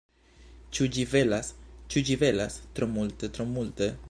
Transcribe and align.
Ĉu 0.77 0.87
ĝi 0.95 1.05
belas? 1.11 1.51
Ĉu 1.93 2.03
ĝi 2.09 2.19
belas?... 2.25 2.59
tro 2.79 2.93
multe, 2.97 3.35
tro 3.39 3.51
multe. 3.57 3.97